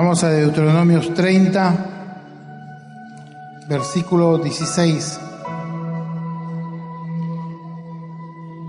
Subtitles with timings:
[0.00, 1.74] Vamos a Deuteronomios 30,
[3.68, 5.20] versículo 16.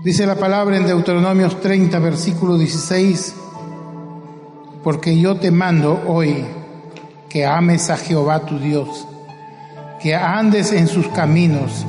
[0.02, 3.36] Dice la palabra en Deuteronomios 30, versículo 16,
[4.82, 6.44] porque yo te mando hoy
[7.28, 9.06] que ames a Jehová tu Dios,
[10.02, 11.86] que andes en sus caminos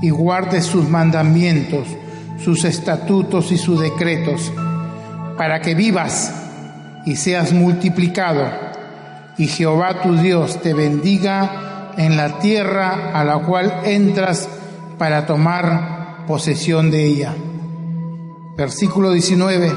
[0.00, 1.88] y guardes sus mandamientos,
[2.38, 4.52] sus estatutos y sus decretos,
[5.36, 6.32] para que vivas
[7.04, 8.65] y seas multiplicado,
[9.38, 14.48] y Jehová tu Dios te bendiga en la tierra a la cual entras
[14.98, 17.34] para tomar posesión de ella.
[18.56, 19.72] Versículo 19.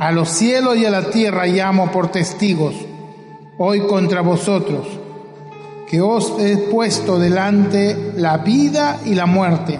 [0.00, 2.74] A los cielos y a la tierra llamo por testigos,
[3.58, 4.86] hoy contra vosotros,
[5.86, 9.78] que os he puesto delante la vida y la muerte,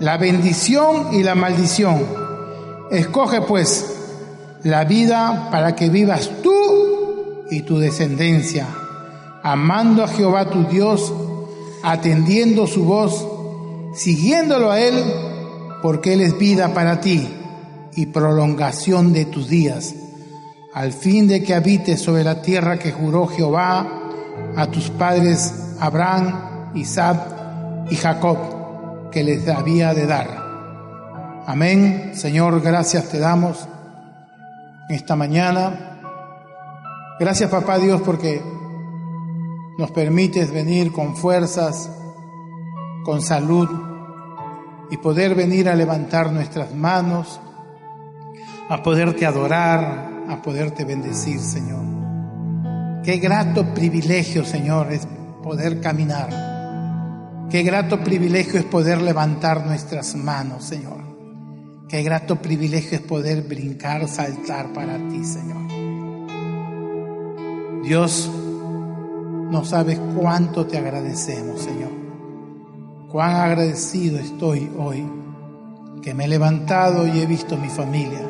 [0.00, 2.04] la bendición y la maldición.
[2.90, 3.94] Escoge pues
[4.64, 6.97] la vida para que vivas tú
[7.50, 8.66] y tu descendencia,
[9.42, 11.12] amando a Jehová tu Dios,
[11.82, 13.26] atendiendo su voz,
[13.94, 14.94] siguiéndolo a Él,
[15.82, 17.28] porque Él es vida para ti
[17.94, 19.94] y prolongación de tus días,
[20.74, 23.86] al fin de que habites sobre la tierra que juró Jehová
[24.56, 27.20] a tus padres Abraham, Isaac
[27.90, 30.48] y Jacob, que les había de dar.
[31.46, 32.12] Amén.
[32.14, 33.66] Señor, gracias te damos
[34.90, 35.87] esta mañana.
[37.18, 38.40] Gracias papá Dios porque
[39.76, 41.90] nos permites venir con fuerzas,
[43.04, 43.68] con salud
[44.90, 47.40] y poder venir a levantar nuestras manos,
[48.68, 53.02] a poderte adorar, a poderte bendecir, Señor.
[53.02, 55.08] Qué grato privilegio, Señor, es
[55.42, 56.28] poder caminar.
[57.50, 60.98] Qué grato privilegio es poder levantar nuestras manos, Señor.
[61.88, 65.77] Qué grato privilegio es poder brincar, saltar para ti, Señor.
[67.88, 68.30] Dios,
[69.50, 71.88] no sabes cuánto te agradecemos, Señor.
[73.10, 75.10] Cuán agradecido estoy hoy
[76.02, 78.20] que me he levantado y he visto mi familia,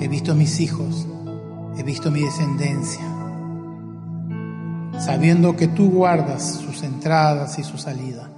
[0.00, 1.06] he visto mis hijos,
[1.78, 3.04] he visto mi descendencia,
[4.98, 8.28] sabiendo que tú guardas sus entradas y su salida.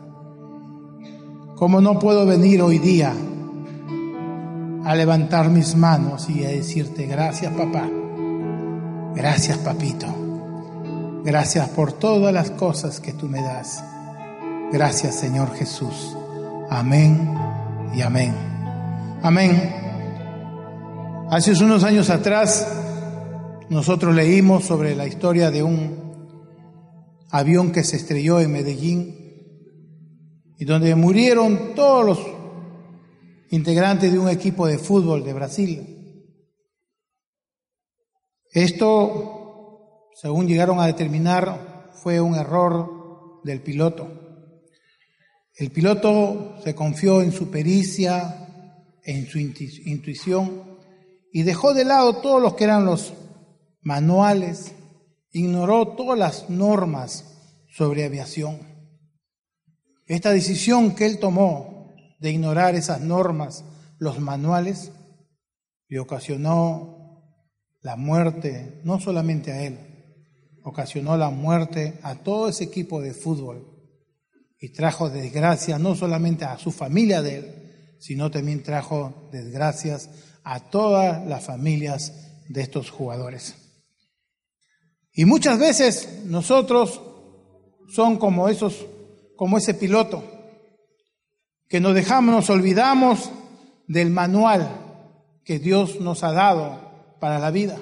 [1.56, 3.14] ¿Cómo no puedo venir hoy día
[4.84, 7.88] a levantar mis manos y a decirte gracias papá,
[9.18, 10.06] gracias papito,
[11.24, 13.82] gracias por todas las cosas que tú me das.
[14.72, 16.16] Gracias Señor Jesús.
[16.70, 17.34] Amén
[17.92, 18.32] y amén.
[19.20, 19.74] Amén.
[21.30, 22.64] Hace unos años atrás
[23.68, 25.96] nosotros leímos sobre la historia de un
[27.30, 29.16] avión que se estrelló en Medellín
[30.58, 32.18] y donde murieron todos los
[33.50, 35.97] integrantes de un equipo de fútbol de Brasil.
[38.52, 44.08] Esto, según llegaron a determinar, fue un error del piloto.
[45.54, 48.48] El piloto se confió en su pericia,
[49.02, 50.78] en su intuición
[51.32, 53.14] y dejó de lado todos los que eran los
[53.82, 54.74] manuales,
[55.32, 57.24] ignoró todas las normas
[57.70, 58.60] sobre aviación.
[60.06, 63.64] Esta decisión que él tomó de ignorar esas normas,
[63.98, 64.92] los manuales,
[65.88, 66.97] le ocasionó
[67.80, 69.78] la muerte, no solamente a él,
[70.64, 73.66] ocasionó la muerte a todo ese equipo de fútbol
[74.60, 80.10] y trajo desgracia no solamente a su familia de él, sino también trajo desgracias
[80.44, 82.12] a todas las familias
[82.48, 83.54] de estos jugadores.
[85.12, 87.00] Y muchas veces nosotros
[87.88, 88.86] son como esos,
[89.36, 90.24] como ese piloto,
[91.68, 93.30] que nos dejamos, nos olvidamos
[93.86, 94.68] del manual
[95.44, 96.87] que Dios nos ha dado
[97.20, 97.78] para la vida.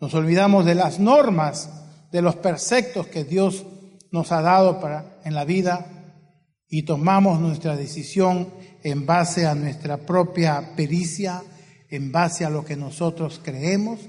[0.00, 1.68] Nos olvidamos de las normas,
[2.10, 3.64] de los preceptos que Dios
[4.10, 5.86] nos ha dado para, en la vida
[6.68, 8.48] y tomamos nuestra decisión
[8.82, 11.42] en base a nuestra propia pericia,
[11.90, 14.00] en base a lo que nosotros creemos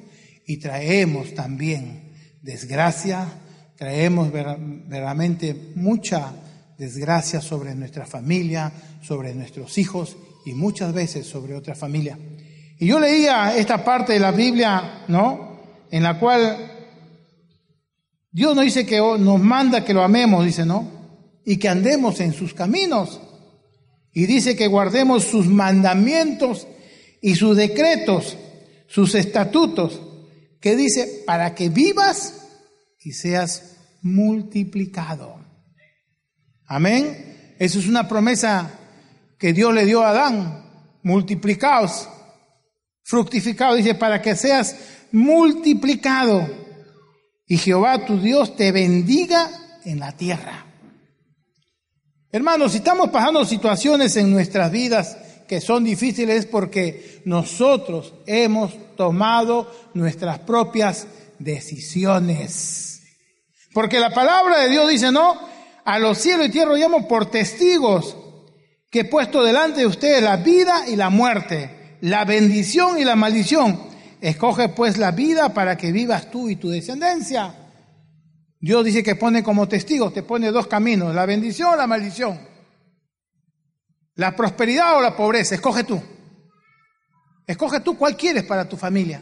[0.45, 3.27] y traemos también desgracia,
[3.75, 6.33] traemos verdaderamente mucha
[6.77, 12.17] desgracia sobre nuestra familia, sobre nuestros hijos y muchas veces sobre otra familia.
[12.81, 15.85] Y yo leía esta parte de la Biblia, ¿no?
[15.91, 16.57] En la cual
[18.31, 20.89] Dios no dice que nos manda que lo amemos, dice, ¿no?
[21.45, 23.21] Y que andemos en sus caminos.
[24.11, 26.65] Y dice que guardemos sus mandamientos
[27.21, 28.35] y sus decretos,
[28.87, 30.01] sus estatutos,
[30.59, 32.47] que dice, para que vivas
[32.99, 35.35] y seas multiplicado.
[36.65, 37.55] Amén.
[37.59, 38.71] Eso es una promesa
[39.37, 40.65] que Dios le dio a Adán.
[41.03, 42.09] Multiplicaos,
[43.03, 44.75] fructificado, dice, para que seas
[45.11, 46.47] multiplicado
[47.47, 49.49] y Jehová tu Dios te bendiga
[49.83, 50.65] en la tierra.
[52.31, 55.17] Hermanos, si estamos pasando situaciones en nuestras vidas
[55.47, 61.07] que son difíciles es porque nosotros hemos tomado nuestras propias
[61.39, 63.01] decisiones.
[63.73, 65.37] Porque la palabra de Dios dice, no,
[65.83, 68.15] a los cielos y tierra llamo por testigos
[68.89, 73.15] que he puesto delante de ustedes la vida y la muerte, la bendición y la
[73.15, 73.79] maldición.
[74.19, 77.55] Escoge pues la vida para que vivas tú y tu descendencia.
[78.59, 82.39] Dios dice que pone como testigos, te pone dos caminos, la bendición o la maldición.
[84.15, 85.99] La prosperidad o la pobreza, escoge tú.
[87.47, 89.21] Escoge tú cuál quieres para tu familia.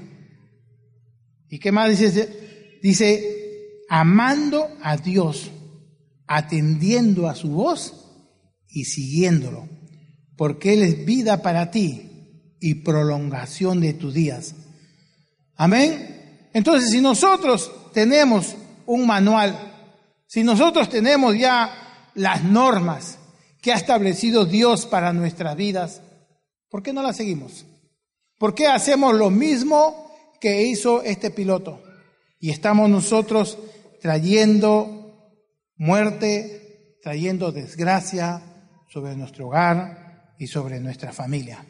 [1.49, 2.79] ¿Y qué más dice?
[2.81, 5.51] Dice, amando a Dios,
[6.27, 8.05] atendiendo a su voz
[8.67, 9.67] y siguiéndolo,
[10.35, 12.08] porque Él es vida para ti
[12.59, 14.55] y prolongación de tus días.
[15.55, 16.47] Amén.
[16.53, 19.57] Entonces, si nosotros tenemos un manual,
[20.27, 23.19] si nosotros tenemos ya las normas
[23.61, 26.01] que ha establecido Dios para nuestras vidas,
[26.69, 27.65] ¿por qué no las seguimos?
[28.37, 31.81] ¿Por qué hacemos lo mismo que hizo este piloto?
[32.39, 33.57] Y estamos nosotros
[34.01, 34.99] trayendo
[35.75, 38.41] muerte, trayendo desgracia
[38.89, 41.65] sobre nuestro hogar y sobre nuestra familia.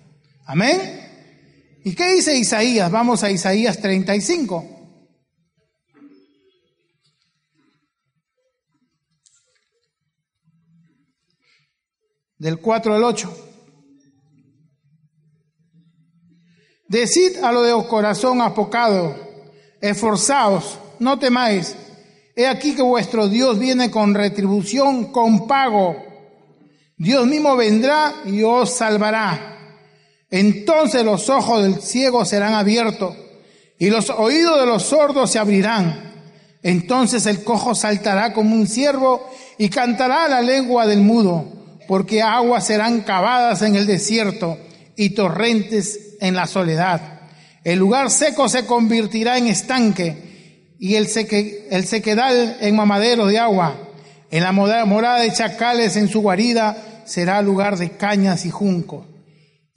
[0.50, 1.80] Amén.
[1.84, 2.90] ¿Y qué dice Isaías?
[2.90, 4.78] Vamos a Isaías 35.
[12.40, 13.46] del 4 al 8.
[16.88, 19.14] Decid a lo de corazón apocado,
[19.82, 21.76] esforzaos, no temáis.
[22.36, 25.98] He aquí que vuestro Dios viene con retribución, con pago.
[26.98, 29.59] Dios mismo vendrá y os salvará.
[30.32, 33.16] Entonces los ojos del ciego serán abiertos
[33.78, 36.10] y los oídos de los sordos se abrirán.
[36.62, 39.28] Entonces el cojo saltará como un ciervo
[39.58, 41.60] y cantará la lengua del mudo
[41.90, 44.60] porque aguas serán cavadas en el desierto
[44.96, 47.22] y torrentes en la soledad.
[47.64, 53.40] El lugar seco se convertirá en estanque y el, seque, el sequedal en mamadero de
[53.40, 53.90] agua.
[54.30, 59.09] En la morada de chacales en su guarida será lugar de cañas y juncos.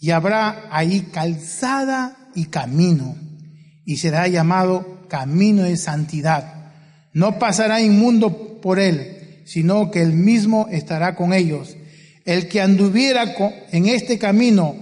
[0.02, 3.16] Y habrá ahí calzada y camino,
[3.86, 6.72] y será llamado camino de santidad.
[7.14, 11.76] No pasará inmundo por él, sino que él mismo estará con ellos
[12.24, 13.34] el que anduviera
[13.70, 14.76] en este camino,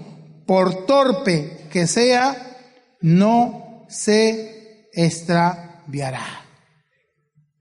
[0.46, 2.58] por torpe que sea,
[3.00, 6.26] no se extraviará.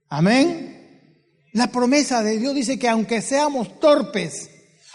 [0.10, 1.50] Amén.
[1.54, 4.50] La promesa de Dios dice que aunque seamos torpes,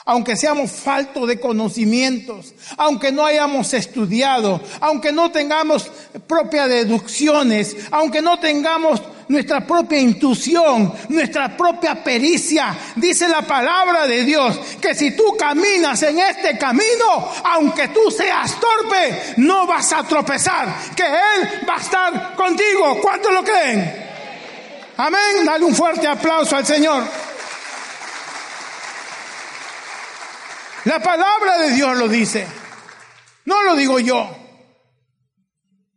[0.06, 5.90] aunque seamos faltos de conocimientos, aunque no hayamos estudiado, aunque no tengamos
[6.26, 12.76] propias deducciones, aunque no tengamos nuestra propia intuición, nuestra propia pericia.
[12.96, 18.58] Dice la palabra de Dios que si tú caminas en este camino, aunque tú seas
[18.60, 22.98] torpe, no vas a tropezar, que Él va a estar contigo.
[23.00, 24.04] ¿Cuántos lo creen?
[24.98, 25.44] Amén.
[25.44, 27.04] Dale un fuerte aplauso al Señor.
[30.84, 32.46] La palabra de Dios lo dice.
[33.46, 34.28] No lo digo yo.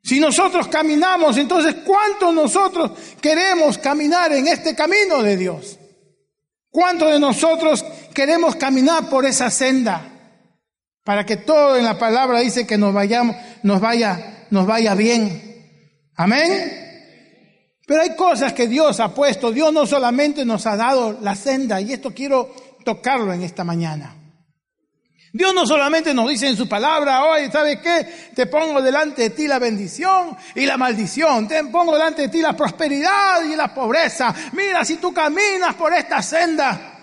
[0.04, 5.78] Si nosotros caminamos, entonces ¿cuántos nosotros queremos caminar en este camino de Dios?
[6.70, 10.14] ¿Cuántos de nosotros queremos caminar por esa senda?
[11.04, 15.48] Para que todo en la palabra dice que nos vayamos, nos vaya, nos vaya bien.
[16.16, 16.86] Amén.
[17.86, 19.52] Pero hay cosas que Dios ha puesto.
[19.52, 22.54] Dios no solamente nos ha dado la senda, y esto quiero
[22.84, 24.17] tocarlo en esta mañana.
[25.38, 28.32] Dios no solamente nos dice en su palabra, oye, ¿sabes qué?
[28.34, 31.48] Te pongo delante de ti la bendición y la maldición.
[31.48, 34.34] Te pongo delante de ti la prosperidad y la pobreza.
[34.54, 36.94] Mira, si tú caminas por esta senda.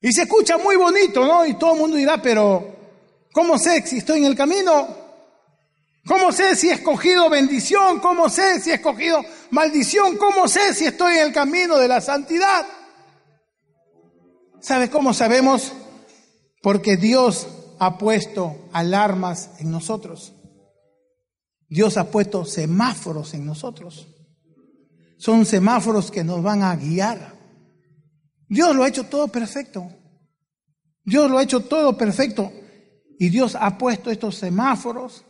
[0.00, 1.44] Y se escucha muy bonito, ¿no?
[1.44, 2.76] Y todo el mundo dirá, pero
[3.32, 5.02] ¿cómo sé si estoy en el camino?
[6.06, 7.98] ¿Cómo sé si he escogido bendición?
[7.98, 12.00] ¿Cómo sé si he escogido maldición, ¿cómo sé si estoy en el camino de la
[12.00, 12.66] santidad?
[14.60, 15.72] ¿Sabe cómo sabemos?
[16.62, 20.34] Porque Dios ha puesto alarmas en nosotros.
[21.68, 24.06] Dios ha puesto semáforos en nosotros.
[25.18, 27.34] Son semáforos que nos van a guiar.
[28.48, 29.90] Dios lo ha hecho todo perfecto.
[31.04, 32.52] Dios lo ha hecho todo perfecto.
[33.18, 35.24] Y Dios ha puesto estos semáforos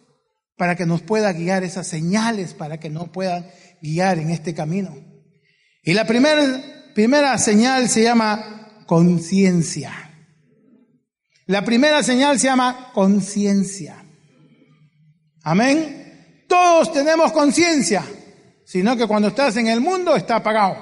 [0.57, 3.47] para que nos pueda guiar esas señales, para que nos puedan
[3.81, 4.95] guiar en este camino.
[5.83, 6.63] Y la primera,
[6.95, 10.12] primera señal se llama conciencia.
[11.47, 14.05] La primera señal se llama conciencia.
[15.43, 16.45] Amén.
[16.49, 18.05] Todos tenemos conciencia,
[18.65, 20.77] sino que cuando estás en el mundo está apagado.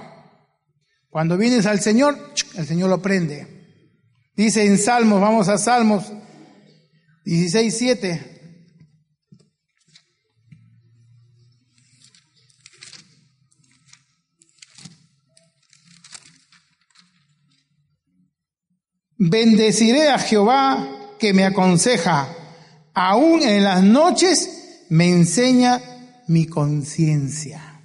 [1.08, 3.60] Cuando vienes al Señor, el Señor lo prende.
[4.36, 6.12] Dice en Salmos, vamos a Salmos
[7.24, 8.39] 16, 7.
[19.22, 22.34] Bendeciré a Jehová que me aconseja,
[22.94, 25.78] aún en las noches me enseña
[26.26, 27.82] mi conciencia.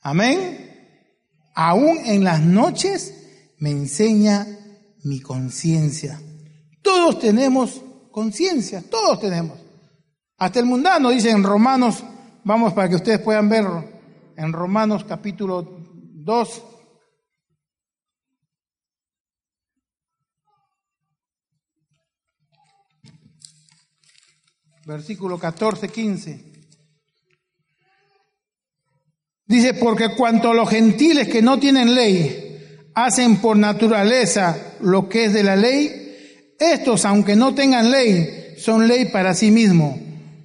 [0.00, 1.10] Amén.
[1.54, 3.12] Aún en las noches
[3.58, 4.46] me enseña
[5.04, 6.18] mi conciencia.
[6.80, 9.58] Todos tenemos conciencia, todos tenemos.
[10.38, 12.02] Hasta el mundano dice en Romanos,
[12.42, 13.66] vamos para que ustedes puedan ver
[14.34, 16.62] en Romanos capítulo 2,
[24.86, 26.44] versículo 14, 15.
[29.44, 35.32] Dice, porque cuanto los gentiles que no tienen ley hacen por naturaleza lo que es
[35.32, 39.98] de la ley, estos, aunque no tengan ley, son ley para sí mismos,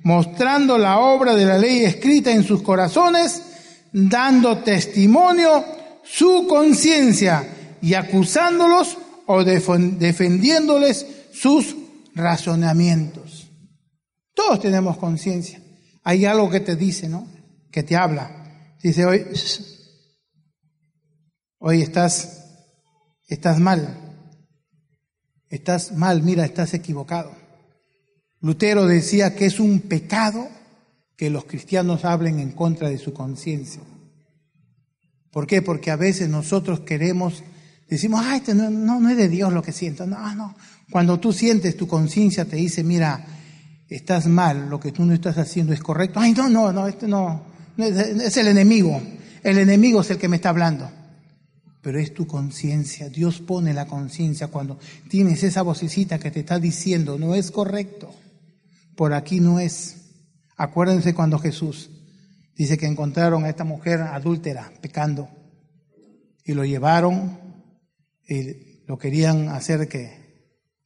[0.03, 3.43] mostrando la obra de la ley escrita en sus corazones,
[3.93, 5.63] dando testimonio
[6.03, 7.47] su conciencia
[7.81, 11.75] y acusándolos o defendiéndoles sus
[12.15, 13.30] razonamientos.
[14.47, 15.61] Todos tenemos conciencia.
[16.03, 17.27] Hay algo que te dice, ¿no?
[17.71, 18.75] Que te habla.
[18.81, 19.23] Dice, hoy,
[21.59, 22.43] hoy estás,
[23.27, 24.15] estás mal.
[25.47, 27.31] Estás mal, mira, estás equivocado.
[28.39, 30.49] Lutero decía que es un pecado
[31.15, 33.83] que los cristianos hablen en contra de su conciencia.
[35.29, 35.61] ¿Por qué?
[35.61, 37.43] Porque a veces nosotros queremos,
[37.87, 40.07] decimos, ah, este no, no, es de Dios lo que siento.
[40.07, 40.55] No, no.
[40.89, 43.37] Cuando tú sientes, tu conciencia te dice, mira,
[43.95, 46.19] estás mal, lo que tú no estás haciendo es correcto.
[46.19, 47.43] Ay, no, no, no, este no,
[47.77, 49.01] es el enemigo.
[49.43, 50.89] El enemigo es el que me está hablando
[51.81, 53.09] pero es tu conciencia.
[53.09, 54.77] Dios pone la conciencia cuando
[55.09, 58.13] tienes esa vocecita que te está diciendo, no es correcto,
[58.95, 59.97] por aquí no es.
[60.57, 61.89] Acuérdense cuando Jesús
[62.55, 65.29] dice que encontraron a esta mujer adúltera pecando
[66.45, 67.39] y lo llevaron
[68.27, 70.20] y lo querían hacer que,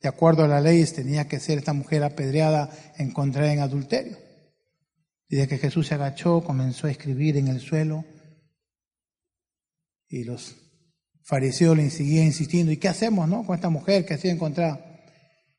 [0.01, 4.17] de acuerdo a la ley, tenía que ser esta mujer apedreada, encontrada en adulterio.
[5.27, 8.05] Y de que Jesús se agachó, comenzó a escribir en el suelo
[10.07, 10.55] y los
[11.23, 13.45] fariseo le seguía insistiendo, ¿y qué hacemos no?
[13.45, 15.01] con esta mujer que ha sido encontrada?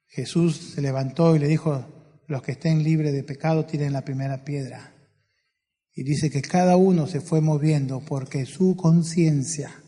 [0.07, 1.85] Jesús se levantó y le dijo,
[2.29, 4.95] los que estén libres de pecado tiren la primera piedra.
[5.93, 9.83] Y dice que cada uno se fue moviendo porque su conciencia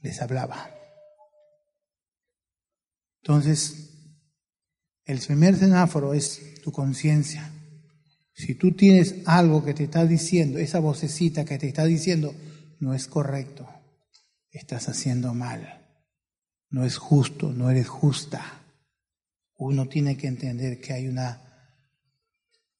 [0.00, 0.75] les hablaba.
[3.26, 3.90] Entonces,
[5.04, 7.50] el primer semáforo es tu conciencia.
[8.32, 12.32] Si tú tienes algo que te está diciendo, esa vocecita que te está diciendo,
[12.78, 13.68] no es correcto,
[14.52, 15.88] estás haciendo mal,
[16.70, 18.62] no es justo, no eres justa.
[19.56, 21.42] Uno tiene que entender que hay una,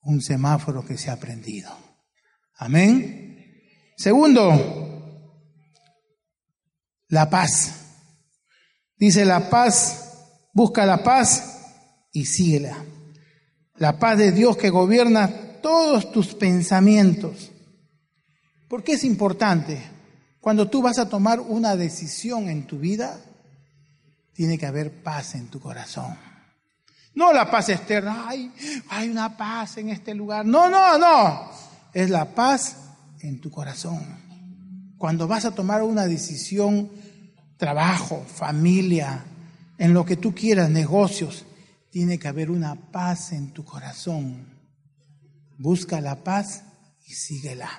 [0.03, 1.77] un semáforo que se ha prendido.
[2.55, 3.65] Amén.
[3.97, 5.33] Segundo,
[7.09, 7.83] la paz.
[8.97, 10.06] Dice la paz,
[10.57, 11.61] busca la paz
[12.13, 12.77] y síguela.
[13.77, 17.53] La paz de Dios que gobierna todos tus pensamientos
[18.69, 19.81] ¿Por qué es importante?
[20.41, 23.21] Cuando tú vas a tomar una decisión en tu vida,
[24.33, 26.17] tiene que haber paz en tu corazón.
[27.15, 28.53] No la paz externa, ay,
[28.89, 30.45] hay una paz en este lugar.
[30.45, 31.51] No, no, no.
[31.93, 32.77] Es la paz
[33.21, 34.05] en tu corazón.
[34.99, 36.91] Cuando vas a tomar una decisión,
[37.57, 39.25] trabajo, familia,
[39.79, 41.47] en lo que tú quieras, negocios,
[41.91, 44.47] tiene que haber una paz en tu corazón.
[45.59, 46.65] Busca la paz
[47.07, 47.71] y síguela.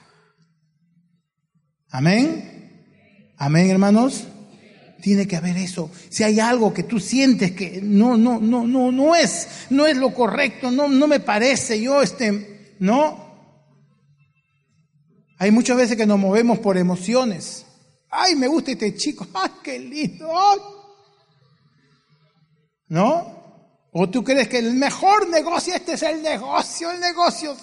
[1.90, 3.34] Amén.
[3.38, 4.26] Amén, hermanos.
[5.02, 5.92] Tiene que haber eso.
[6.10, 9.96] Si hay algo que tú sientes que no, no, no, no, no es, no es
[9.96, 13.28] lo correcto, no, no me parece, yo este, no.
[15.38, 17.66] Hay muchas veces que nos movemos por emociones.
[18.10, 19.28] Ay, me gusta este chico.
[19.34, 20.28] Ay, qué lindo.
[22.90, 23.38] ¿No?
[23.92, 27.56] ¿O tú crees que el mejor negocio, este es el negocio, el negocio?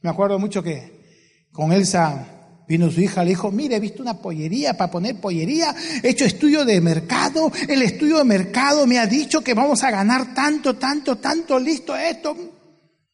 [0.00, 4.18] Me acuerdo mucho que con Elsa vino su hija, le dijo, mire, he visto una
[4.18, 9.06] pollería para poner pollería, he hecho estudio de mercado, el estudio de mercado me ha
[9.06, 12.36] dicho que vamos a ganar tanto, tanto, tanto, listo esto.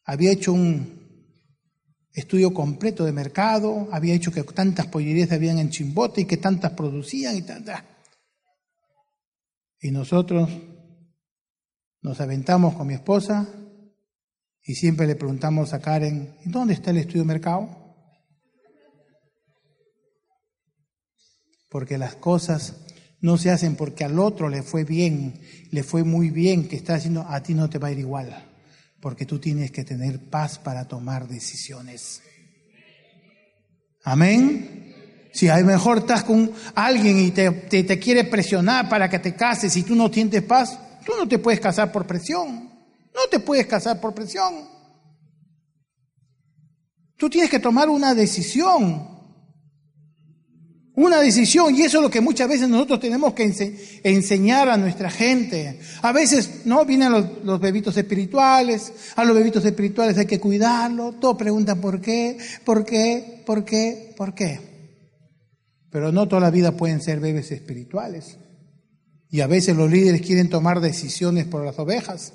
[0.05, 0.99] Había hecho un
[2.13, 6.71] estudio completo de mercado, había hecho que tantas pollerías habían en Chimbote y que tantas
[6.71, 7.83] producían y tantas.
[9.81, 10.49] Y nosotros
[12.01, 13.47] nos aventamos con mi esposa
[14.63, 17.69] y siempre le preguntamos a Karen, ¿dónde está el estudio de mercado?
[21.69, 22.75] Porque las cosas
[23.21, 25.41] no se hacen porque al otro le fue bien,
[25.71, 28.49] le fue muy bien, que está haciendo, a ti no te va a ir igual
[29.01, 32.21] porque tú tienes que tener paz para tomar decisiones.
[34.03, 35.29] Amén.
[35.31, 39.35] Si a lo mejor estás con alguien y te, te, quiere presionar para que te
[39.35, 42.69] cases y tú no tienes paz, tú no te puedes casar por presión.
[43.13, 44.67] No te puedes casar por presión.
[47.17, 49.19] Tú tienes que tomar una decisión
[50.99, 55.09] una decisión y eso es lo que muchas veces nosotros tenemos que enseñar a nuestra
[55.09, 55.79] gente.
[56.01, 56.83] A veces, ¿no?
[56.83, 57.13] Vienen
[57.43, 62.83] los, bebitos espirituales, a los bebitos espirituales hay que cuidarlo, todos preguntan por qué, por
[62.83, 64.59] qué, por qué, por qué.
[65.89, 68.37] Pero no toda la vida pueden ser bebés espirituales.
[69.29, 72.33] Y a veces los líderes quieren tomar decisiones por las ovejas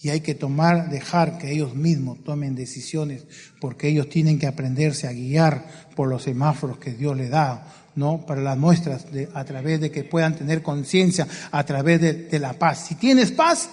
[0.00, 3.26] y hay que tomar, dejar que ellos mismos tomen decisiones,
[3.60, 5.66] porque ellos tienen que aprenderse a guiar
[5.96, 7.66] por los semáforos que Dios les da,
[7.96, 8.24] ¿no?
[8.24, 12.86] Para las muestras, a través de que puedan tener conciencia, a través de, la paz.
[12.86, 13.70] Si tienes paz,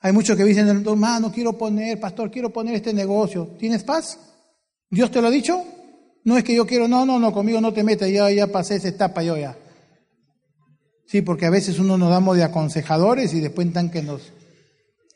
[0.00, 3.56] hay muchos que dicen, hermano, quiero poner, pastor, quiero poner este negocio.
[3.58, 4.18] ¿Tienes paz?
[4.88, 5.64] ¿Dios te lo ha dicho?
[6.22, 8.76] No es que yo quiero, no, no, no, conmigo no te metas, ya, ya pasé
[8.76, 9.56] esa etapa yo ya.
[11.06, 14.32] Sí, porque a veces uno nos damos de aconsejadores y después tan que nos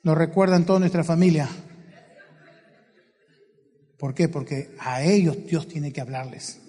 [0.03, 1.49] nos recuerdan toda nuestra familia.
[3.99, 4.29] ¿Por qué?
[4.29, 6.61] Porque a ellos Dios tiene que hablarles.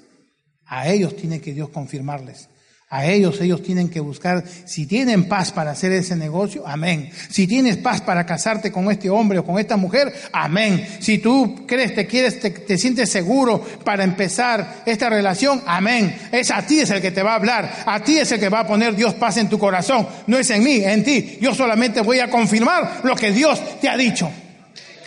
[0.65, 2.49] A ellos tiene que Dios confirmarles.
[2.91, 7.12] A ellos, ellos tienen que buscar, si tienen paz para hacer ese negocio, amén.
[7.30, 10.88] Si tienes paz para casarte con este hombre o con esta mujer, amén.
[10.99, 16.17] Si tú crees, te quieres, te, sientes seguro para empezar esta relación, amén.
[16.32, 18.49] Es a ti es el que te va a hablar, a ti es el que
[18.49, 20.08] va a poner Dios paz en tu corazón.
[20.25, 21.38] No es en mí, en ti.
[21.39, 24.32] Yo solamente voy a confirmar lo que Dios te ha dicho.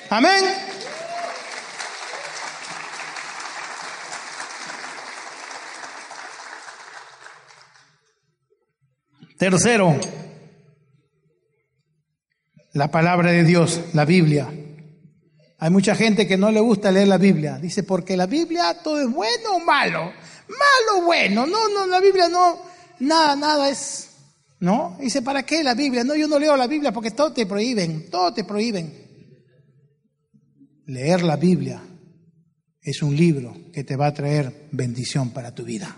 [0.08, 0.44] Amén.
[9.42, 9.98] Tercero,
[12.74, 14.48] la palabra de Dios, la Biblia.
[15.58, 17.58] Hay mucha gente que no le gusta leer la Biblia.
[17.58, 20.12] Dice, porque la Biblia todo es bueno o malo.
[20.46, 21.44] Malo o bueno.
[21.44, 22.56] No, no, la Biblia no,
[23.00, 24.10] nada, nada es,
[24.60, 24.96] ¿no?
[25.00, 26.04] Dice, ¿para qué la Biblia?
[26.04, 28.94] No, yo no leo la Biblia porque todo te prohíben, todo te prohíben.
[30.86, 31.82] Leer la Biblia
[32.80, 35.96] es un libro que te va a traer bendición para tu vida.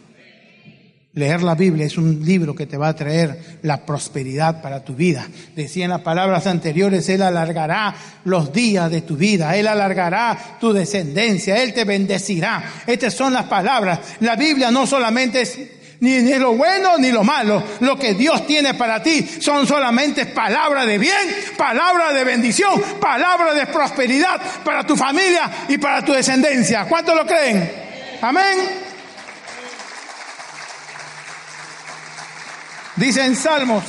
[1.15, 4.97] Leer la Biblia es un libro que te va a traer la prosperidad para tu
[4.97, 5.29] vida.
[5.55, 10.73] Decía en las palabras anteriores, Él alargará los días de tu vida, Él alargará tu
[10.73, 12.65] descendencia, Él te bendecirá.
[12.85, 14.01] Estas son las palabras.
[14.21, 15.57] La Biblia no solamente es
[16.01, 17.63] ni, ni lo bueno ni lo malo.
[17.79, 23.55] Lo que Dios tiene para ti son solamente palabras de bien, palabras de bendición, palabras
[23.55, 26.87] de prosperidad para tu familia y para tu descendencia.
[26.87, 27.71] ¿Cuántos lo creen?
[28.21, 28.94] Amén.
[32.97, 33.83] Dice en Salmos,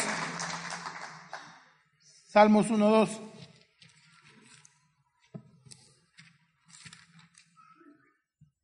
[2.28, 3.10] Salmos 1, 2.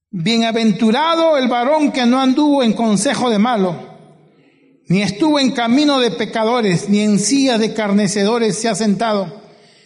[0.09, 3.99] Bienaventurado el varón que no anduvo en consejo de malo,
[4.87, 9.43] ni estuvo en camino de pecadores, ni en silla de carnecedores se ha sentado,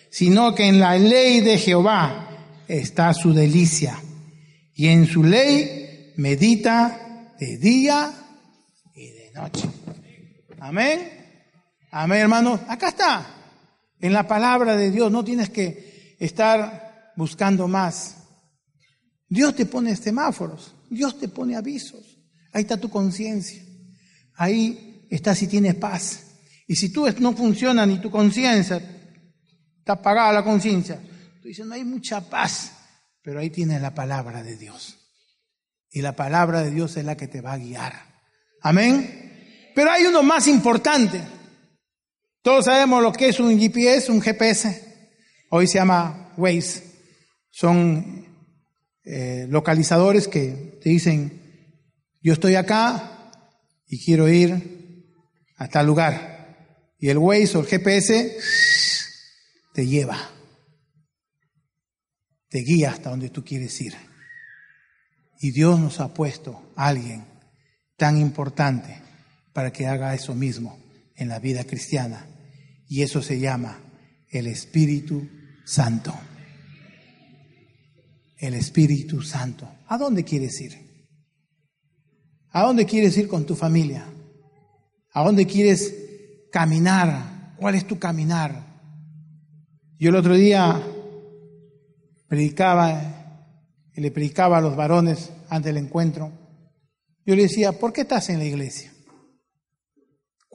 [0.10, 2.30] sino que en la ley de Jehová
[2.70, 4.02] está su delicia,
[4.74, 8.10] y en su ley medita de día
[8.96, 9.75] y de noche.
[10.60, 11.26] Amén.
[11.92, 12.60] Amén, hermano.
[12.68, 13.26] Acá está.
[14.00, 18.18] En la palabra de Dios no tienes que estar buscando más.
[19.28, 20.76] Dios te pone semáforos.
[20.90, 22.18] Dios te pone avisos.
[22.52, 23.64] Ahí está tu conciencia.
[24.36, 26.26] Ahí está si tienes paz.
[26.68, 28.78] Y si tú no funciona ni tu conciencia,
[29.80, 31.00] está apagada la conciencia.
[31.42, 32.72] Tú dices, no hay mucha paz.
[33.22, 34.98] Pero ahí tienes la palabra de Dios.
[35.92, 37.94] Y la palabra de Dios es la que te va a guiar.
[38.62, 39.25] Amén.
[39.76, 41.22] Pero hay uno más importante.
[42.42, 44.82] Todos sabemos lo que es un GPS, un GPS.
[45.50, 46.82] Hoy se llama Waze.
[47.52, 48.26] Son
[49.04, 51.42] eh, localizadores que te dicen,
[52.22, 53.34] yo estoy acá
[53.88, 55.12] y quiero ir
[55.58, 56.96] a tal lugar.
[56.98, 58.38] Y el Waze o el GPS
[59.74, 60.18] te lleva,
[62.48, 63.94] te guía hasta donde tú quieres ir.
[65.42, 67.26] Y Dios nos ha puesto a alguien
[67.98, 69.05] tan importante
[69.56, 70.78] para que haga eso mismo
[71.16, 72.28] en la vida cristiana.
[72.90, 73.80] Y eso se llama
[74.30, 75.30] el Espíritu
[75.64, 76.14] Santo.
[78.38, 79.66] El Espíritu Santo.
[79.88, 80.78] ¿A dónde quieres ir?
[82.52, 84.06] ¿A dónde quieres ir con tu familia?
[85.14, 85.96] ¿A dónde quieres
[86.52, 87.56] caminar?
[87.56, 88.62] ¿Cuál es tu caminar?
[89.98, 90.84] Yo el otro día
[92.28, 93.48] predicaba
[93.96, 96.34] y le predicaba a los varones ante el encuentro.
[97.26, 98.92] Yo le decía, ¿por qué estás en la iglesia?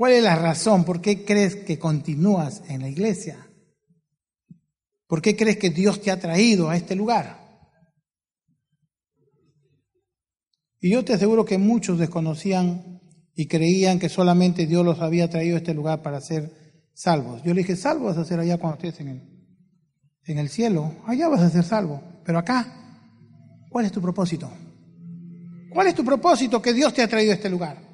[0.00, 0.84] ¿Cuál es la razón?
[0.84, 3.36] ¿Por qué crees que continúas en la iglesia?
[5.06, 7.38] ¿Por qué crees que Dios te ha traído a este lugar?
[10.80, 13.02] Y yo te aseguro que muchos desconocían
[13.34, 16.50] y creían que solamente Dios los había traído a este lugar para ser
[16.94, 17.42] salvos.
[17.42, 19.22] Yo le dije, salvo vas a ser allá cuando estés en
[20.24, 20.94] en el cielo.
[21.04, 22.02] Allá vas a ser salvo.
[22.24, 23.04] Pero acá,
[23.68, 24.50] ¿cuál es tu propósito?
[25.70, 27.89] ¿Cuál es tu propósito que Dios te ha traído a este lugar?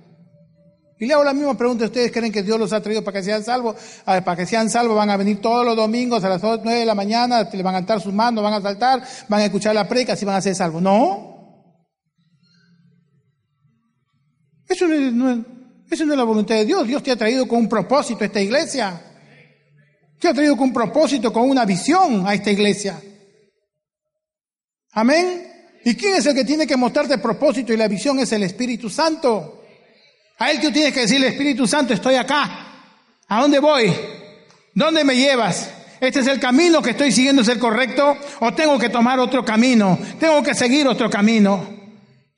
[0.99, 3.25] Y le hago la misma pregunta, ¿ustedes creen que Dios los ha traído para que
[3.25, 3.77] sean salvos?
[4.05, 6.95] para que sean salvos van a venir todos los domingos a las 9 de la
[6.95, 10.17] mañana, le van a cantar sus manos, van a saltar, van a escuchar la preca,
[10.21, 10.81] y van a ser salvos.
[10.81, 11.37] No.
[14.69, 15.39] Eso no, es,
[15.91, 16.87] eso no es la voluntad de Dios.
[16.87, 19.01] Dios te ha traído con un propósito a esta iglesia.
[20.19, 23.01] Te ha traído con un propósito, con una visión a esta iglesia.
[24.93, 25.53] Amén.
[25.85, 28.19] ¿Y quién es el que tiene que mostrarte el propósito y la visión?
[28.19, 29.56] Es el Espíritu Santo.
[30.39, 32.67] A él tú tienes que decirle, Espíritu Santo, estoy acá.
[33.29, 33.93] ¿A dónde voy?
[34.75, 35.71] ¿Dónde me llevas?
[36.01, 38.17] ¿Este es el camino que estoy siguiendo, es el correcto?
[38.41, 39.99] ¿O tengo que tomar otro camino?
[40.21, 41.76] ¿Tengo que seguir otro camino?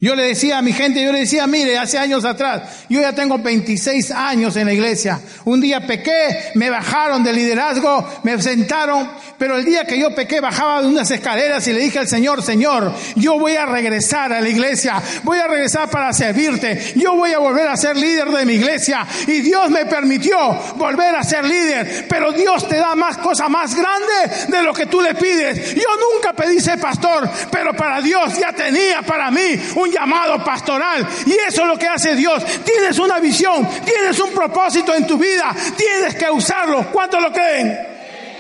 [0.00, 3.12] Yo le decía a mi gente, yo le decía, mire, hace años atrás, yo ya
[3.16, 5.20] tengo 26 años en la iglesia.
[5.44, 10.40] Un día pequé, me bajaron del liderazgo, me sentaron, pero el día que yo pequé
[10.40, 14.40] bajaba de unas escaleras y le dije al Señor, Señor, yo voy a regresar a
[14.40, 18.46] la iglesia, voy a regresar para servirte, yo voy a volver a ser líder de
[18.46, 19.04] mi iglesia.
[19.26, 20.38] Y Dios me permitió
[20.76, 24.86] volver a ser líder, pero Dios te da más cosas más grandes de lo que
[24.86, 25.74] tú le pides.
[25.74, 31.06] Yo nunca pedí ser pastor, pero para Dios ya tenía para mí un llamado pastoral.
[31.26, 32.44] Y eso es lo que hace Dios.
[32.64, 36.90] Tienes una visión, tienes un propósito en tu vida, tienes que usarlo.
[36.90, 37.78] ¿Cuántos lo creen?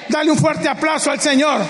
[0.08, 1.60] Dale un fuerte aplauso al Señor.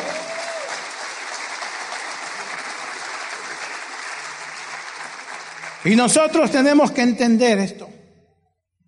[5.85, 7.89] Y nosotros tenemos que entender esto.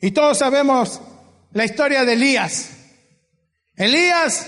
[0.00, 1.00] Y todos sabemos
[1.52, 2.70] la historia de Elías.
[3.76, 4.46] Elías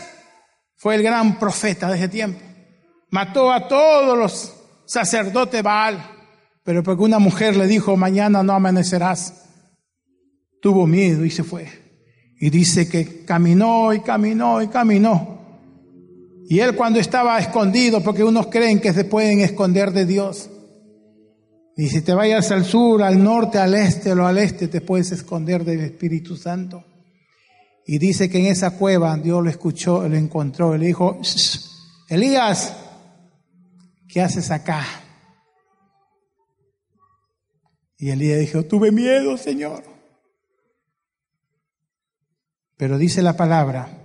[0.77, 2.41] fue el gran profeta de ese tiempo.
[3.11, 4.55] Mató a todos los
[4.87, 6.22] sacerdotes Baal.
[6.65, 9.45] Pero porque una mujer le dijo, mañana no amanecerás,
[10.61, 11.69] tuvo miedo y se fue.
[12.41, 15.41] Y dice que caminó y caminó y caminó.
[16.49, 20.51] Y él cuando estaba escondido, porque unos creen que se pueden esconder de Dios,
[21.77, 25.11] y si te vayas al sur, al norte, al este o al este, te puedes
[25.13, 26.85] esconder del Espíritu Santo.
[27.87, 31.19] Y dice que en esa cueva Dios lo escuchó, lo encontró, y le dijo,
[32.09, 32.77] Elías,
[34.07, 34.85] ¿qué haces acá?
[38.03, 39.85] Y Elías dijo, tuve miedo, Señor.
[42.77, 43.97] Pero dice la palabra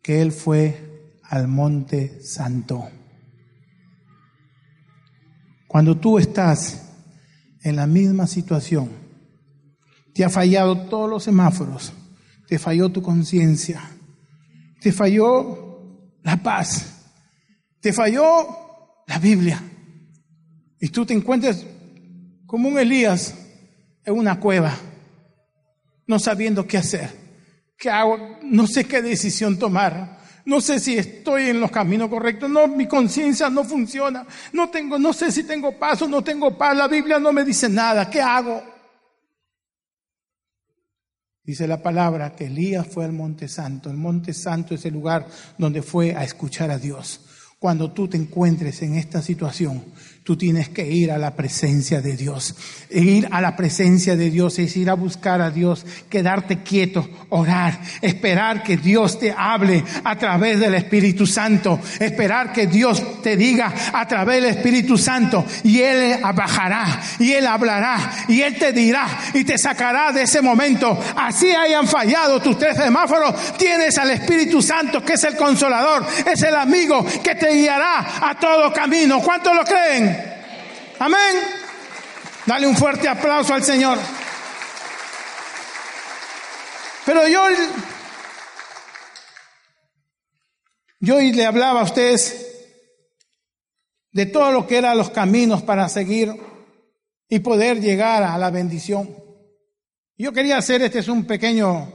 [0.00, 2.88] que él fue al monte santo.
[5.68, 6.94] Cuando tú estás
[7.62, 8.88] en la misma situación,
[10.14, 11.92] te ha fallado todos los semáforos,
[12.48, 13.82] te falló tu conciencia,
[14.80, 17.04] te falló la paz,
[17.80, 18.48] te falló
[19.06, 19.62] la Biblia,
[20.80, 21.66] y tú te encuentras
[22.54, 23.34] como un Elías
[24.04, 24.78] en una cueva,
[26.06, 27.10] no sabiendo qué hacer,
[27.76, 32.48] qué hago, no sé qué decisión tomar, no sé si estoy en los caminos correctos,
[32.48, 36.56] no, mi conciencia no funciona, no tengo, no sé si tengo paz o no tengo
[36.56, 38.62] paz, la Biblia no me dice nada, ¿qué hago?
[41.42, 43.90] Dice la palabra que Elías fue al Monte Santo.
[43.90, 45.26] El Monte Santo es el lugar
[45.58, 47.20] donde fue a escuchar a Dios.
[47.58, 49.82] Cuando tú te encuentres en esta situación,
[50.24, 52.54] tú tienes que ir a la presencia de Dios.
[52.88, 57.06] E ir a la presencia de Dios es ir a buscar a Dios, quedarte quieto,
[57.28, 63.36] orar, esperar que Dios te hable a través del Espíritu Santo, esperar que Dios te
[63.36, 68.72] diga a través del Espíritu Santo y Él bajará y Él hablará y Él te
[68.72, 70.98] dirá y te sacará de ese momento.
[71.16, 76.42] Así hayan fallado tus tres semáforos, tienes al Espíritu Santo que es el consolador, es
[76.42, 79.20] el amigo que te guiará a todo camino.
[79.20, 80.13] ¿Cuántos lo creen?
[81.04, 81.36] Amén.
[82.46, 83.98] Dale un fuerte aplauso al Señor.
[87.04, 87.42] Pero yo,
[91.00, 92.46] yo le hablaba a ustedes
[94.12, 96.34] de todo lo que eran los caminos para seguir
[97.28, 99.14] y poder llegar a la bendición.
[100.16, 101.86] Yo quería hacer, este es un pequeño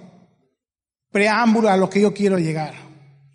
[1.09, 2.75] preámbulo a lo que yo quiero llegar.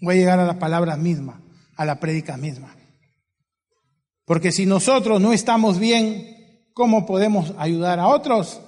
[0.00, 1.42] Voy a llegar a la palabra misma,
[1.74, 2.76] a la prédica misma.
[4.24, 8.60] Porque si nosotros no estamos bien, ¿cómo podemos ayudar a otros?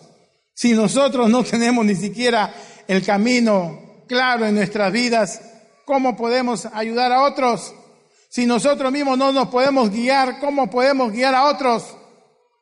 [0.54, 2.54] Si nosotros no tenemos ni siquiera
[2.86, 5.40] el camino claro en nuestras vidas,
[5.84, 7.74] ¿cómo podemos ayudar a otros?
[8.28, 11.84] Si nosotros mismos no nos podemos guiar, ¿cómo podemos guiar a otros?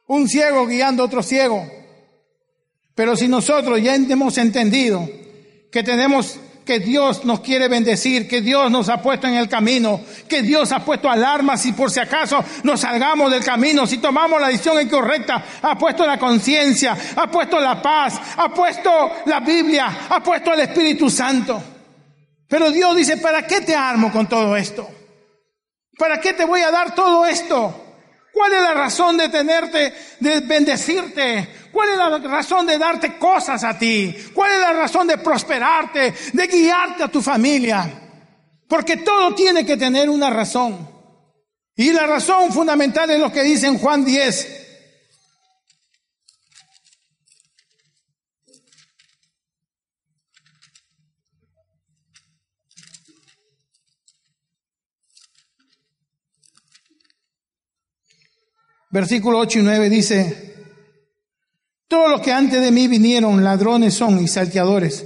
[0.07, 1.66] Un ciego guiando a otro ciego.
[2.94, 5.09] Pero si nosotros ya hemos entendido
[5.72, 10.00] que tenemos que Dios nos quiere bendecir, que Dios nos ha puesto en el camino,
[10.29, 14.40] que Dios ha puesto alarmas si por si acaso nos salgamos del camino, si tomamos
[14.40, 20.07] la decisión incorrecta, ha puesto la conciencia, ha puesto la paz, ha puesto la Biblia,
[20.09, 21.62] ha puesto el Espíritu Santo.
[22.48, 24.88] Pero Dios dice, ¿para qué te armo con todo esto?
[25.98, 27.84] ¿Para qué te voy a dar todo esto?
[28.35, 31.68] ¿Cuál es la razón de tenerte, de bendecirte?
[31.70, 34.12] ¿Cuál es la razón de darte cosas a ti?
[34.35, 37.88] ¿Cuál es la razón de prosperarte, de guiarte a tu familia?
[38.68, 40.88] Porque todo tiene que tener una razón.
[41.77, 44.63] Y la razón fundamental es lo que dice en Juan 10.
[58.94, 60.54] Versículo 8 y 9 dice,
[61.88, 65.04] todos los que antes de mí vinieron ladrones son y salteadores,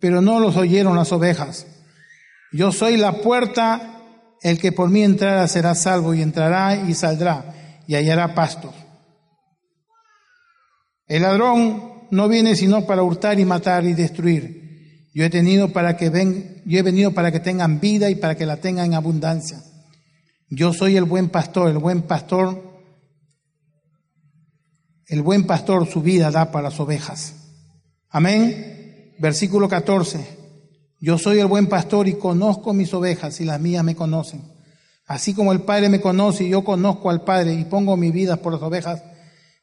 [0.00, 1.64] pero no los oyeron las ovejas.
[2.52, 4.00] Yo soy la puerta,
[4.42, 7.54] el que por mí entrara será salvo y entrará y saldrá
[7.86, 8.74] y hallará pasto.
[11.06, 15.08] El ladrón no viene sino para hurtar y matar y destruir.
[15.14, 18.34] Yo he tenido para que ven, yo he venido para que tengan vida y para
[18.34, 19.62] que la tengan en abundancia.
[20.50, 22.73] Yo soy el buen pastor, el buen pastor
[25.06, 27.34] el buen pastor su vida da para las ovejas.
[28.10, 29.14] Amén.
[29.18, 30.44] Versículo 14.
[31.00, 34.42] Yo soy el buen pastor y conozco mis ovejas y las mías me conocen.
[35.06, 38.36] Así como el Padre me conoce y yo conozco al Padre y pongo mi vida
[38.36, 39.02] por las ovejas,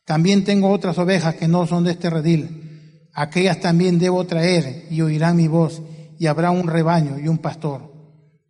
[0.05, 3.09] también tengo otras ovejas que no son de este redil.
[3.13, 5.81] Aquellas también debo traer y oirán mi voz
[6.19, 7.91] y habrá un rebaño y un pastor.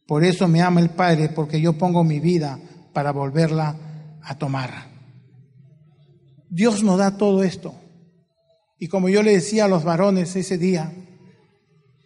[0.06, 2.60] Por eso me ama el Padre porque yo pongo mi vida
[2.94, 3.76] para volverla
[4.22, 4.91] a tomar.
[6.52, 7.74] Dios nos da todo esto.
[8.78, 10.92] Y como yo le decía a los varones ese día,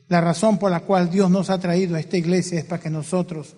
[0.07, 2.91] la razón por la cual Dios nos ha traído a esta iglesia es para que
[2.91, 3.55] nosotros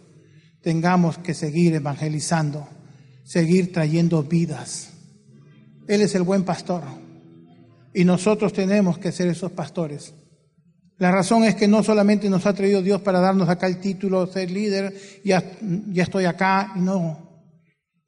[0.62, 2.70] tengamos que seguir evangelizando,
[3.26, 4.94] seguir trayendo vidas.
[5.90, 6.84] Él es el buen pastor
[7.94, 10.14] y nosotros tenemos que ser esos pastores.
[11.00, 14.26] La razón es que no solamente nos ha traído Dios para darnos acá el título,
[14.26, 14.96] ser líder,
[15.26, 15.44] ya,
[15.92, 17.27] ya estoy acá, no.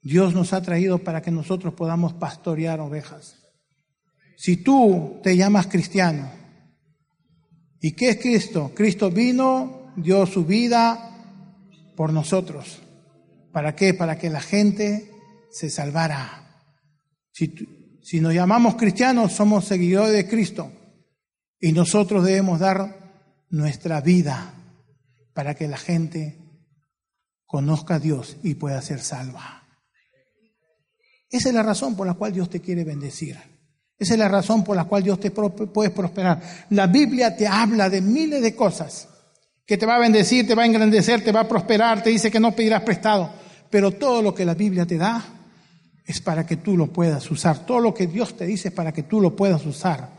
[0.01, 3.35] Dios nos ha traído para que nosotros podamos pastorear ovejas.
[4.37, 6.31] Si tú te llamas cristiano,
[7.81, 8.71] ¿y qué es Cristo?
[8.73, 11.09] Cristo vino, dio su vida
[11.95, 12.79] por nosotros.
[13.51, 13.93] ¿Para qué?
[13.93, 15.11] Para que la gente
[15.51, 16.63] se salvara.
[17.31, 17.53] Si,
[18.01, 20.71] si nos llamamos cristianos, somos seguidores de Cristo
[21.59, 24.53] y nosotros debemos dar nuestra vida
[25.33, 26.37] para que la gente
[27.45, 29.58] conozca a Dios y pueda ser salva.
[31.29, 33.37] Esa es la razón por la cual Dios te quiere bendecir.
[33.97, 36.41] Esa es la razón por la cual Dios te puede prosperar.
[36.69, 39.07] La Biblia te habla de miles de cosas
[39.65, 42.31] que te va a bendecir, te va a engrandecer, te va a prosperar, te dice
[42.31, 43.29] que no pedirás prestado.
[43.69, 45.23] Pero todo lo que la Biblia te da
[46.05, 47.65] es para que tú lo puedas usar.
[47.65, 50.18] Todo lo que Dios te dice es para que tú lo puedas usar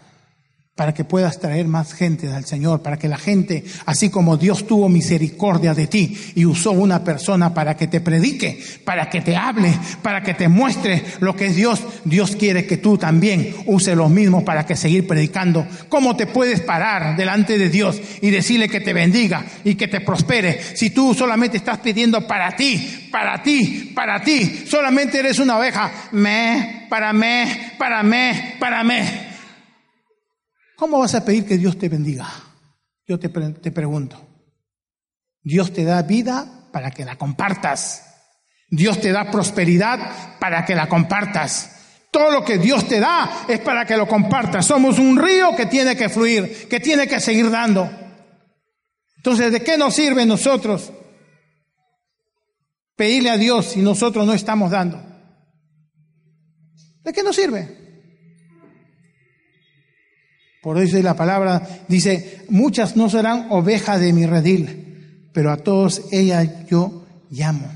[0.80, 4.66] para que puedas traer más gente al Señor, para que la gente, así como Dios
[4.66, 9.36] tuvo misericordia de ti y usó una persona para que te predique, para que te
[9.36, 13.94] hable, para que te muestre lo que es Dios, Dios quiere que tú también uses
[13.94, 15.66] lo mismo para que seguir predicando.
[15.90, 20.00] ¿Cómo te puedes parar delante de Dios y decirle que te bendiga y que te
[20.00, 25.58] prospere si tú solamente estás pidiendo para ti, para ti, para ti, solamente eres una
[25.58, 29.29] oveja, me, para me, para me, para me.
[30.80, 32.26] ¿Cómo vas a pedir que Dios te bendiga?
[33.06, 34.18] Yo te, te pregunto.
[35.42, 38.02] Dios te da vida para que la compartas.
[38.70, 42.06] Dios te da prosperidad para que la compartas.
[42.10, 44.64] Todo lo que Dios te da es para que lo compartas.
[44.64, 47.90] Somos un río que tiene que fluir, que tiene que seguir dando.
[49.18, 50.94] Entonces, ¿de qué nos sirve nosotros
[52.96, 54.98] pedirle a Dios si nosotros no estamos dando?
[57.02, 57.79] ¿De qué nos sirve?
[60.60, 66.02] Por eso la palabra dice, muchas no serán ovejas de mi redil, pero a todos
[66.12, 67.70] ellas yo llamo.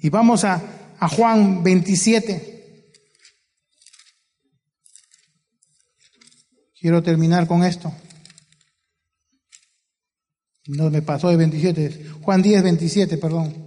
[0.00, 0.60] Y vamos a,
[0.98, 2.54] a Juan 27.
[6.80, 7.92] Quiero terminar con esto.
[10.66, 12.06] No me pasó de 27.
[12.22, 13.66] Juan 10, 27, perdón.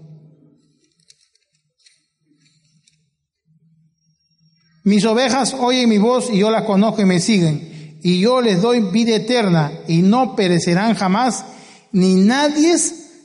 [4.83, 8.61] Mis ovejas oyen mi voz y yo las conozco y me siguen y yo les
[8.61, 11.45] doy vida eterna y no perecerán jamás,
[11.91, 12.75] ni nadie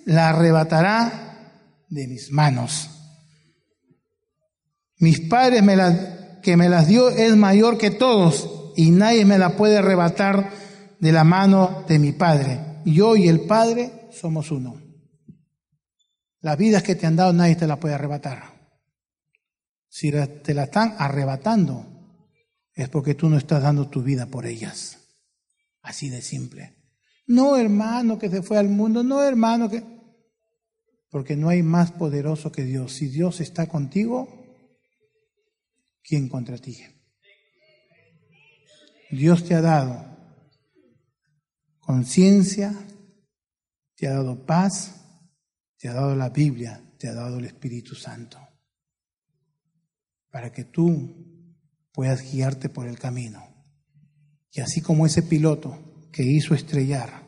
[0.04, 2.90] la arrebatará de mis manos.
[4.98, 5.76] Mis padres me
[6.42, 10.50] que me las dio es mayor que todos y nadie me la puede arrebatar
[11.00, 12.80] de la mano de mi Padre.
[12.84, 14.80] Yo y el Padre somos uno.
[16.40, 18.54] Las vidas que te han dado nadie te la puede arrebatar.
[19.88, 21.93] Si te la están arrebatando,
[22.74, 24.98] es porque tú no estás dando tu vida por ellas.
[25.82, 26.76] Así de simple.
[27.26, 29.82] No hermano que se fue al mundo, no hermano que...
[31.08, 32.92] Porque no hay más poderoso que Dios.
[32.92, 34.28] Si Dios está contigo,
[36.02, 36.82] ¿quién contra ti?
[39.10, 40.14] Dios te ha dado
[41.78, 42.74] conciencia,
[43.94, 45.04] te ha dado paz,
[45.78, 48.38] te ha dado la Biblia, te ha dado el Espíritu Santo.
[50.30, 51.23] Para que tú
[51.94, 53.42] puedas guiarte por el camino.
[54.52, 57.22] Y así como ese piloto que hizo estrellar,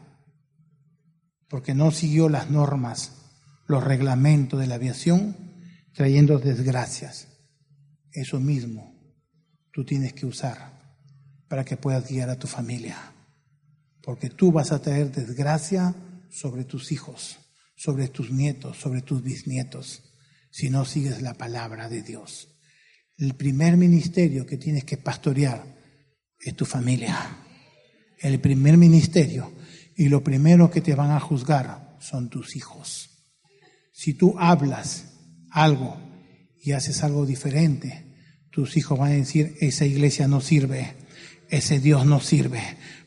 [1.49, 3.13] porque no siguió las normas,
[3.69, 5.37] los reglamentos de la aviación,
[5.95, 7.29] trayendo desgracias.
[8.13, 8.95] Eso mismo
[9.73, 10.77] tú tienes que usar
[11.49, 12.97] para que puedas guiar a tu familia.
[14.03, 15.95] Porque tú vas a traer desgracia
[16.31, 17.39] sobre tus hijos,
[17.77, 20.03] sobre tus nietos, sobre tus bisnietos,
[20.51, 22.56] si no sigues la palabra de Dios.
[23.19, 25.65] El primer ministerio que tienes que pastorear
[26.39, 27.17] es tu familia.
[28.19, 29.53] El primer ministerio.
[29.97, 33.11] Y lo primero que te van a juzgar son tus hijos.
[33.93, 35.15] Si tú hablas
[35.51, 35.97] algo
[36.61, 38.05] y haces algo diferente,
[38.51, 40.95] tus hijos van a decir, esa iglesia no sirve,
[41.49, 42.61] ese Dios no sirve,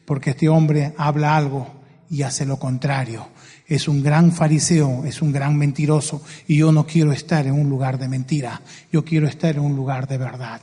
[0.06, 3.30] porque este hombre habla algo y hace lo contrario
[3.69, 7.69] es un gran fariseo, es un gran mentiroso y yo no quiero estar en un
[7.69, 10.62] lugar de mentira, yo quiero estar en un lugar de verdad.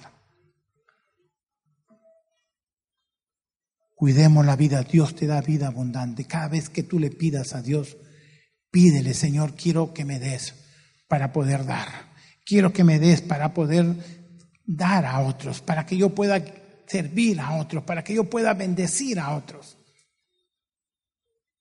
[3.94, 6.26] Cuidemos la vida, Dios te da vida abundante.
[6.26, 7.96] Cada vez que tú le pidas a Dios,
[8.70, 10.54] pídele, Señor, quiero que me des
[11.08, 11.88] para poder dar.
[12.44, 13.86] Quiero que me des para poder
[14.66, 16.44] dar a otros, para que yo pueda
[16.86, 19.78] servir a otros, para que yo pueda bendecir a otros.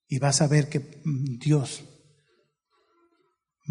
[0.08, 1.84] Y vas a ver que mm, Dios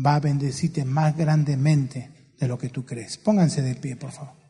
[0.06, 3.18] va a bendecirte más grandemente de lo que tú crees.
[3.18, 4.46] Pónganse de pie, por favor.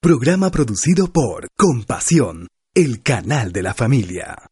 [0.00, 4.51] Programa producido por Compasión, el canal de la familia.